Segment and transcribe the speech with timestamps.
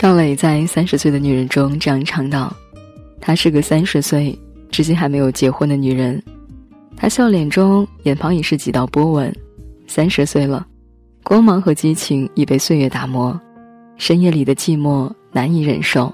[0.00, 2.56] 赵磊在《三十岁的女人》中这样唱道
[3.20, 4.34] ：“她是个三十岁
[4.70, 6.22] 至今还没有结婚的女人，
[6.96, 9.30] 她笑脸中眼旁已是几道波纹。
[9.86, 10.66] 三十岁了，
[11.22, 13.38] 光芒和激情已被岁月打磨，
[13.98, 16.10] 深夜里的寂寞难以忍受。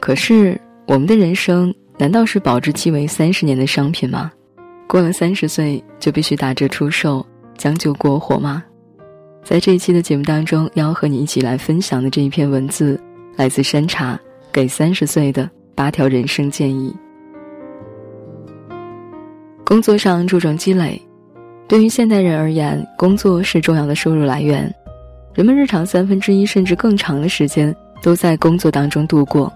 [0.00, 4.30] 可是我们的人生难道是保质期为三十年的商品吗？
[4.86, 8.62] 过了三十岁就必须打折出售，将就过活吗？”
[9.44, 13.00] 在这一期的节目当中，要和你一起来分享的这一篇文字，
[13.36, 14.18] 来自山茶
[14.52, 16.94] 给三十岁的八条人生建议。
[19.64, 21.00] 工作上注重积累，
[21.66, 24.72] 对于现代人而言，工作是重要的收入来源。
[25.34, 29.52] 人们日常三分之一甚至更长的时间都在工作当中度过。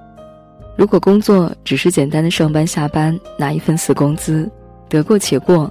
[0.76, 4.50] 如果工作只是简单的上班下班，拿一份死工资，
[4.88, 5.70] 得过且过，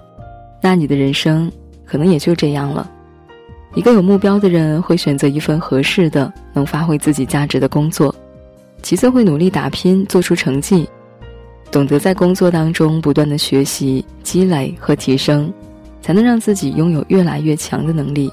[0.62, 1.51] 那你的人生
[1.85, 2.89] 可能也就这样了。
[3.73, 8.13] 一个有目标的人会选择一份合适的、能发挥自己价值的工作，
[8.81, 10.87] 其次会努力打拼，做出成绩，
[11.71, 15.51] 懂得在工作当中不断的学习、积累和提升，
[16.01, 18.29] 才能让自己拥有越来越强的能力。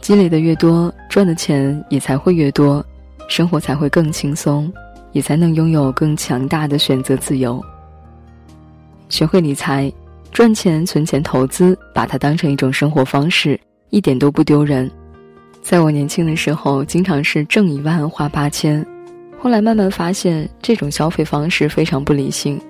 [0.00, 2.84] 积累的越多，赚的钱也才会越多，
[3.28, 4.72] 生活才会更轻松，
[5.12, 7.64] 也才能拥有更强大的选择自由。
[9.08, 9.92] 学会理财，
[10.32, 13.58] 赚钱、存钱、投资，把它当成一种生活方式。
[13.90, 14.90] 一点都不丢人，
[15.62, 18.84] 在我年轻的时候，经常是挣一万花八千，
[19.38, 22.60] 后来慢慢发现这种消费方式非常不理性，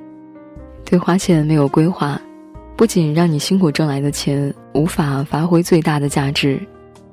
[0.85, 2.21] 对花钱没有规划，
[2.77, 6.61] 不仅让你辛苦挣来的钱无法发挥最大的价值，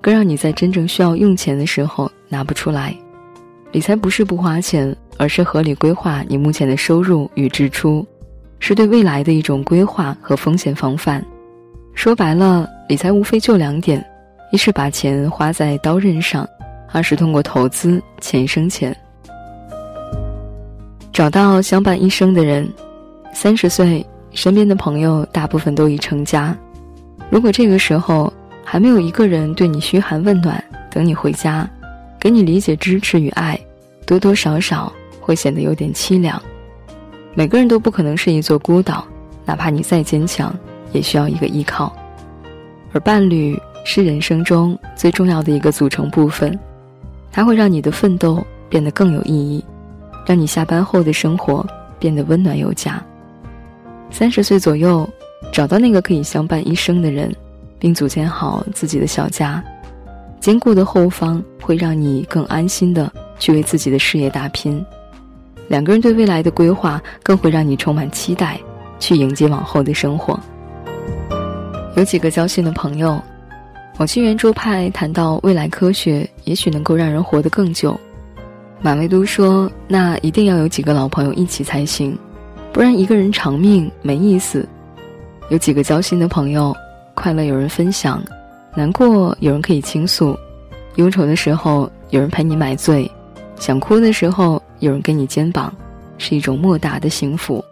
[0.01, 2.95] 更让你在真正需要用钱的时候拿不出来。
[3.71, 8.05] 理财不是不花钱，而是合理规划你目前的收入与支出，
[8.59, 11.25] 是对未来的一种规划和风险防范。
[11.94, 14.03] 说白了，理财无非就两点：
[14.52, 16.47] 一是把钱花在刀刃上，
[16.91, 18.95] 二是通过投资钱生钱。
[21.13, 22.67] 找到相伴一生的人，
[23.31, 26.56] 三十岁，身边的朋友大部分都已成家。
[27.29, 28.31] 如果这个时候
[28.66, 31.69] 还没有一个人对你嘘寒问暖，等你回家，
[32.19, 33.57] 给你理解、支持与爱，
[34.06, 34.91] 多多少少
[35.22, 36.41] 会显得有点凄凉。
[37.34, 39.06] 每个人都不可能是一座孤岛，
[39.46, 40.53] 哪怕你再坚强。
[40.93, 41.93] 也需要一个依靠，
[42.93, 46.57] 而伴侣是人生中最重要的一个组成部分，
[47.31, 49.63] 它会让你的奋斗变得更有意义，
[50.25, 51.65] 让你下班后的生活
[51.99, 53.03] 变得温暖有加。
[54.09, 55.07] 三十岁左右，
[55.51, 57.35] 找到那个可以相伴一生的人，
[57.79, 59.61] 并组建好自己的小家，
[60.39, 64.85] 坚固的后方会让你更安心的去为自己的事业打拼，
[65.67, 68.59] 两个人对未来的规划更会让你充满期待，
[68.99, 70.39] 去迎接往后的生活。
[71.95, 73.21] 有几个交心的朋友，
[73.99, 77.99] 某期圆桌派谈到未来科学也许能够让人活得更久，
[78.81, 82.17] 马未都说那一定要有几个老朋友一起才行，
[82.71, 84.67] 不然一个人长命没意思。
[85.49, 86.75] 有几个交心的朋友，
[87.13, 88.23] 快乐有人分享，
[88.75, 90.35] 难过有人可以倾诉，
[90.95, 93.09] 忧愁的时候有人陪你买醉，
[93.59, 95.71] 想哭的时候有人给你肩膀，
[96.17, 97.63] 是一种莫大的幸福。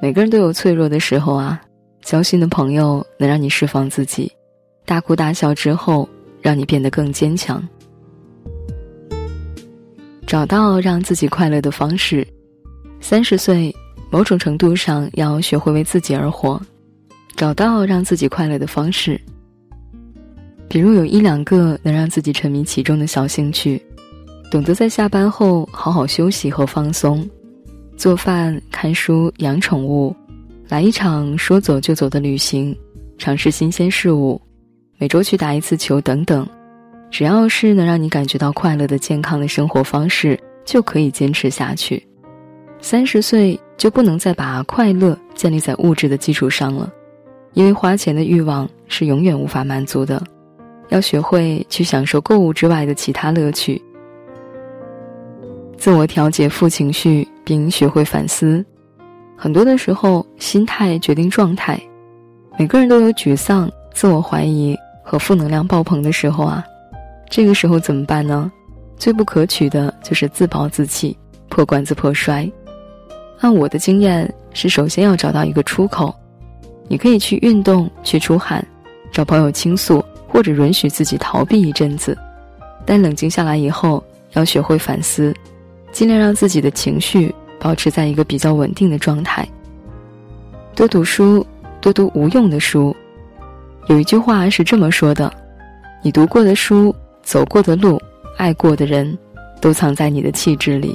[0.00, 1.60] 每个人都有脆弱的时候啊。
[2.04, 4.30] 交心的朋友能让你释放自己，
[4.84, 6.06] 大哭大笑之后，
[6.42, 7.66] 让你变得更坚强。
[10.26, 12.26] 找到让自己快乐的方式。
[13.00, 13.74] 三十岁，
[14.10, 16.60] 某种程度上要学会为自己而活，
[17.36, 19.18] 找到让自己快乐的方式。
[20.68, 23.80] 比如有一两个能让自己沉迷其中的小兴趣，
[24.50, 27.26] 懂得在下班后好好休息和放松，
[27.96, 30.14] 做饭、看书、养宠物。
[30.68, 32.76] 来一场说走就走的旅行，
[33.18, 34.40] 尝试新鲜事物，
[34.96, 36.46] 每周去打一次球等等，
[37.10, 42.02] 只要是能让你感觉到快乐的健康的生活方式，就可以坚持下去。
[42.80, 46.90] 三十岁就不能再把快乐建立在物质的基础上了，
[47.52, 50.22] 因为花钱的欲望是永远无法满足的，
[50.88, 53.80] 要学会去享受购物之外的其他乐趣，
[55.76, 58.64] 自我调节负情绪，并学会反思。
[59.36, 61.80] 很多的时候，心态决定状态。
[62.58, 66.64] 每个人都有沮丧、自我怀疑和负能量爆棚的时候啊。
[67.28, 68.50] 这个时候怎么办呢？
[68.96, 71.16] 最不可取的就是自暴自弃、
[71.48, 72.48] 破罐子破摔。
[73.40, 76.14] 按我的经验，是首先要找到一个出口。
[76.86, 78.64] 你可以去运动、去出汗，
[79.10, 82.16] 找朋友倾诉，或者允许自己逃避一阵子。
[82.86, 84.02] 但冷静下来以后，
[84.34, 85.34] 要学会反思，
[85.90, 87.34] 尽量让自己的情绪。
[87.64, 89.48] 保持在一个比较稳定的状态。
[90.74, 91.44] 多读书，
[91.80, 92.94] 多读无用的书。
[93.88, 95.32] 有一句话是这么说的
[96.04, 97.98] ：“你读过的书、走过的路、
[98.36, 99.16] 爱过的人，
[99.62, 100.94] 都藏在你的气质里。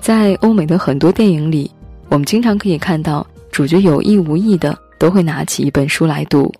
[0.00, 1.70] 在欧美的很多电影里，
[2.08, 6.52] 我们经常可以看到主角有意无意的都会拿起一本书来读。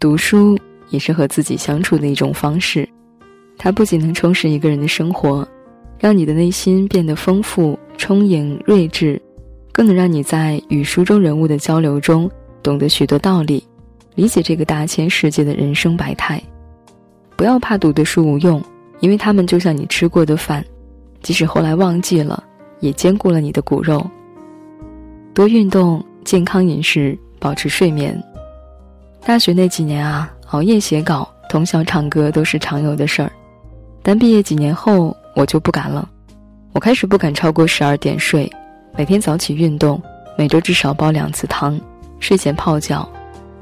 [0.00, 0.58] 读书
[0.88, 2.88] 也是和自己相处的一种方式，
[3.58, 5.46] 它不仅能充实一个人的生活，
[5.98, 9.20] 让你的内心变得丰富、充盈、睿智，
[9.72, 12.30] 更能让你在与书中人物的交流中
[12.62, 13.62] 懂得许多道理，
[14.14, 16.42] 理解这个大千世界的人生百态。
[17.36, 18.62] 不要怕读的书无用，
[19.00, 20.64] 因为它们就像你吃过的饭，
[21.22, 22.44] 即使后来忘记了。
[22.80, 24.08] 也兼顾了你的骨肉。
[25.34, 28.16] 多运动，健康饮食，保持睡眠。
[29.26, 33.32] 大学那几年啊，熬夜写稿、通宵唱歌都是常有的事儿。
[34.00, 36.08] 但毕业几年后，我就不敢了。
[36.72, 38.50] 我开始不敢超过十二点睡，
[38.96, 40.00] 每天早起运动，
[40.36, 41.80] 每周至少煲两次汤，
[42.20, 43.08] 睡前泡脚。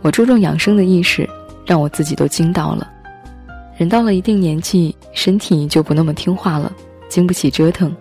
[0.03, 1.29] 我注重养生的意识，
[1.64, 2.87] 让我自己都惊到了。
[3.76, 6.70] 人到了一定年纪，身体就不那么听话了，
[7.08, 7.94] 经不起折腾。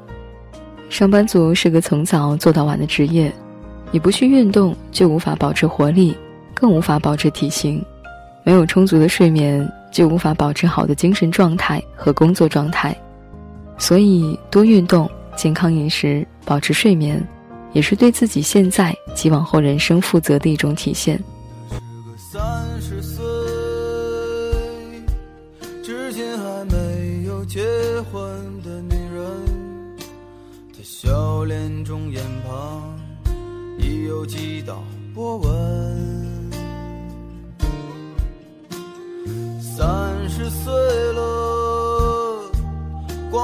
[0.89, 3.31] 上班族是个从早做到晚的职业，
[3.91, 6.15] 你不去运动就无法保持活力，
[6.53, 7.79] 更无法保持体型；
[8.43, 12.95] 没有充足的睡眠，就无法保持好的精神状态和工作状态。
[13.77, 17.21] 所以，多运动、健康饮食、保持睡眠，
[17.73, 21.21] 也是对自己现在及往后人生负责的一种体现。
[22.17, 22.41] 三
[22.81, 23.23] 十岁，
[25.83, 27.61] 至今还没有结
[28.11, 28.21] 婚
[28.63, 29.25] 的女人，
[30.73, 30.83] 她。
[30.83, 32.99] 笑脸中眼旁
[33.77, 34.83] 已有几道
[35.13, 36.51] 波纹。
[39.59, 40.73] 三十岁，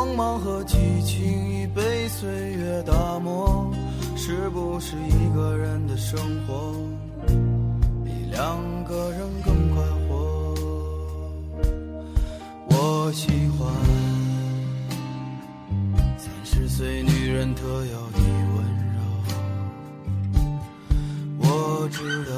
[0.04, 3.72] 光芒和激情已被岁月打磨，
[4.16, 6.18] 是不是一个人的生
[6.48, 6.74] 活
[8.04, 10.56] 比两个人更快活？
[12.72, 13.28] 我喜
[13.60, 13.72] 欢。
[16.18, 18.18] 三十岁女人特有的
[18.56, 18.66] 温
[18.96, 18.98] 柔，
[21.38, 22.34] 我知道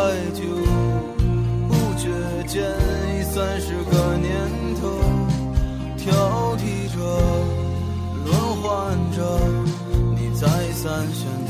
[0.00, 0.40] 太久，
[1.68, 2.08] 不觉
[2.46, 2.64] 间
[3.18, 4.32] 已三十个年
[4.80, 4.82] 头，
[5.98, 6.96] 挑剔着，
[8.24, 8.28] 轮
[8.62, 9.18] 换着，
[10.16, 11.49] 你再三选择。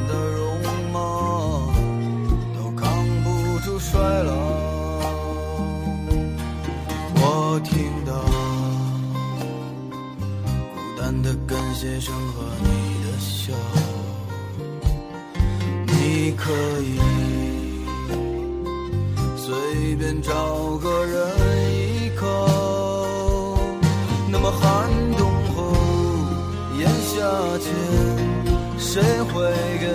[7.53, 7.75] 我听
[8.05, 8.13] 到
[10.73, 13.51] 孤单的跟鞋声和你的笑，
[15.85, 16.97] 你可以。
[19.35, 20.31] 随便找
[20.77, 21.27] 个人
[21.73, 22.25] 依靠，
[24.29, 25.73] 那么寒冬后
[26.79, 27.19] 炎夏
[27.59, 27.67] 前，
[28.79, 29.43] 谁会
[29.77, 29.85] 给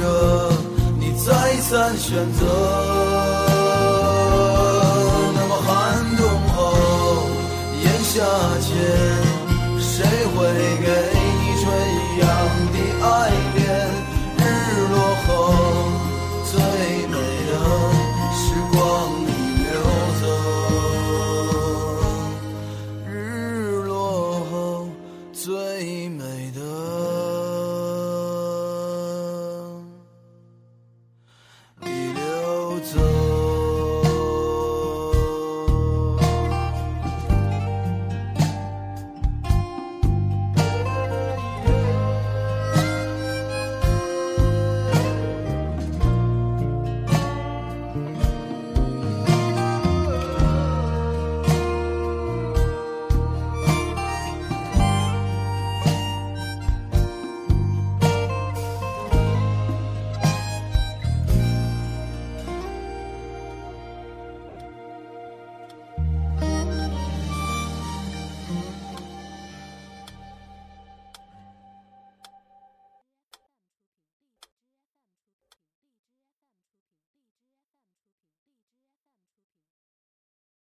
[0.00, 0.52] 着
[0.98, 2.46] 你再三选择
[5.34, 7.28] 那么寒冬后
[7.82, 8.24] 咽下